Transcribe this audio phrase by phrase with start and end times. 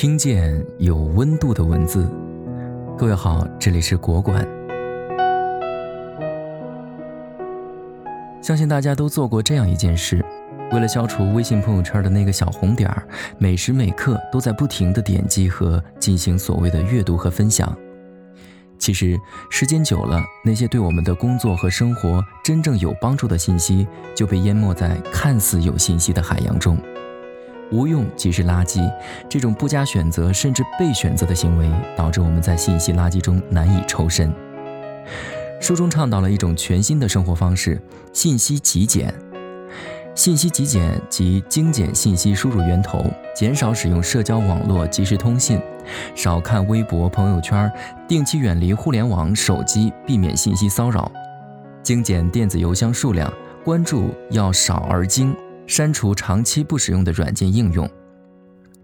[0.00, 2.10] 听见有温度的文字。
[2.96, 4.48] 各位好，这里是国馆。
[8.40, 10.24] 相信大家都做过这样一件事：
[10.72, 13.06] 为了消除微信朋友圈的那个小红点儿，
[13.36, 17.70] 每时每刻都在不停的点击和进行所谓的阅读和分享。
[18.78, 19.20] 其实
[19.50, 26.78] 时间久了，那些对我们的工作和生活真正有帮助的信息，就被淹没在看似有信息的海洋中。
[27.70, 28.80] 无用即是垃圾，
[29.28, 34.32] 这种不加选择甚至被选择的行为，导致我们在信息垃圾中难以抽身。
[35.60, 37.80] 书中倡导了一种全新的生活方式——
[38.12, 39.14] 信息极简。
[40.14, 45.60] 信息极简即精简信息输入源头，减少使用社交网络即时通信，
[46.14, 47.70] 少看微博、朋友圈，
[48.08, 51.10] 定期远离互联网、手机，避免信息骚扰，
[51.82, 53.32] 精简电子邮箱数量，
[53.64, 55.34] 关注要少而精。
[55.70, 57.88] 删除长期不使用的软件应用，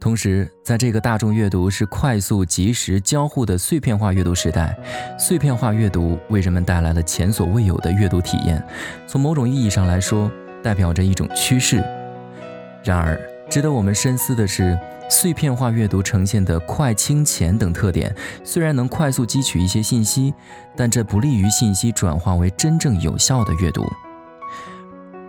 [0.00, 4.76] 同时，在这个大众阅读是快速、及时、交互的碎片化阅读时代，
[5.16, 8.60] 碎片化阅读为人们带来了前所未有的阅读体验。
[9.06, 10.28] 从某种意义上来说，
[10.60, 11.76] 代表着一种趋势。
[12.82, 13.16] 然而，
[13.48, 14.76] 值得我们深思的是，
[15.08, 20.34] 碎片化阅读呈现的快、轻、浅等特点，虽然能快速汲取一些信息，
[20.76, 23.86] 但这不利于信息转化为真正有效的阅读。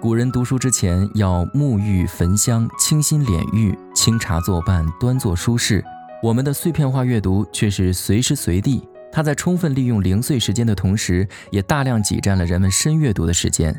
[0.04, 5.82] 古人读书之前要沐浴焚香，清新脸玉，清茶作伴，端坐舒适。
[6.22, 13.74] 我们的碎片化阅读却是随时随地，它在充分利用零碎时间的同时，也大量挤占了人们深阅读的时间。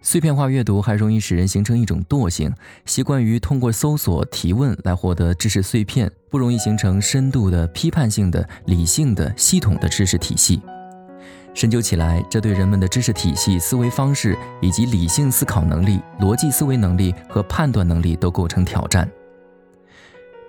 [0.00, 2.50] 碎片化阅读还容易使人形成一种惰性，
[2.86, 10.62] 习惯于通过搜索、提问来获得知识碎片，不容易形成深度的、批判性的、理性的、系统的知识体系。
[11.54, 19.08] 深究起来，这对人们的知识体系、思维方式以及理性思考能力、逻辑思维能力和判断能力都构成挑战。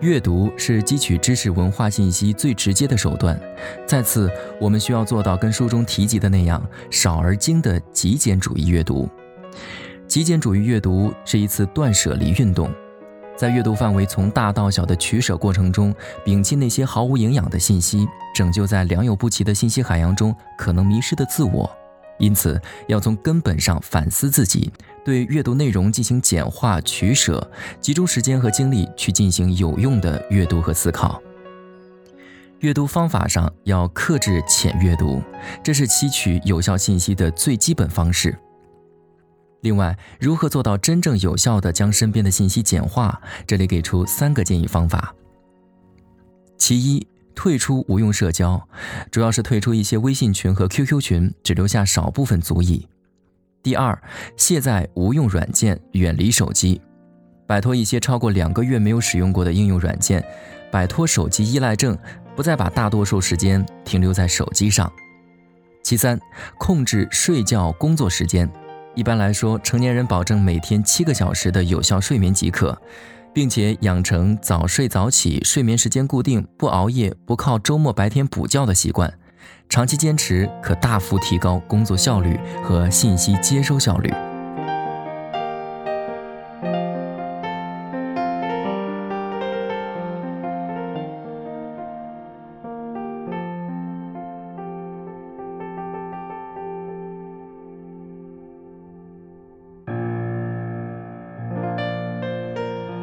[0.01, 3.39] 阅读是汲取知识文化信息最直接的手段。
[3.85, 4.29] 再次，
[4.59, 9.07] 我们需要做到跟书中提及的那样，少而精的极简主义阅读。
[10.07, 12.69] 极简主义阅读是一次断舍离运动。
[13.35, 15.93] 在阅读范围从大到小的取舍过程中，
[16.25, 21.69] 摒弃那些毫无营养的信息，拯救在良莠不齐的信息海洋中可能迷失的自我。
[22.17, 24.71] 因此，要从根本上反思自己，
[25.03, 27.45] 对阅读内容进行简化取舍，
[27.81, 31.21] 集中时间和精力去进行有用的阅读和思考。
[32.59, 35.21] 阅读方法上要克制浅阅读，
[35.61, 38.33] 这是吸取有效信息的最基本方式。
[39.65, 43.19] 另外，如何做到真正有效的将身边的信息简化？
[43.47, 45.15] 这里给出三个建议方法。
[46.55, 48.61] 其一，退出无用社交，
[49.09, 52.87] 主要是退出一些微信群和 QQ 群，只留下少部分足矣。
[53.63, 53.99] 第二，
[54.37, 56.79] 卸载无用软件，远离手机，
[57.47, 60.23] 摆脱一些超过两个月没有使用过的应用软件，
[60.71, 61.97] 摆脱手机依赖症，
[62.35, 64.93] 不再把大多数时间停留在手机上。
[65.81, 66.19] 其三，
[66.59, 68.47] 控制睡觉工作时间。
[68.95, 72.77] 一般来说，成年人保证每天七个小时的有效睡眠即可，
[73.33, 79.13] 并且养成早睡早起、睡眠时间固定、不熬夜、不靠周末白天补觉的习惯，
[79.67, 84.09] 长期坚持可大幅提高工作效率和信息接收效率。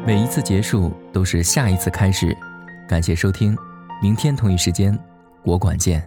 [0.05, 2.37] 每一次结束都是下一次开始。
[2.89, 3.57] 感谢收听，
[4.01, 4.97] 明天同一时间，
[5.41, 6.05] 国馆见。